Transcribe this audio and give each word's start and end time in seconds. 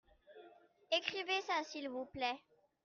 Écrivez-ça 0.97 1.63
s'il 1.65 1.87
vous 1.87 2.05
plait. 2.05 2.39